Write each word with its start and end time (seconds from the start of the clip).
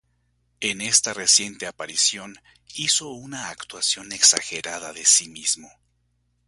En 0.61 0.81
esta 0.81 1.13
reciente 1.13 1.67
aparición 1.67 2.35
hizo 2.73 3.09
una 3.09 3.49
actuación 3.51 4.11
exagerada 4.13 4.93
de 4.93 5.05
sí 5.05 5.29
mismo. 5.29 5.69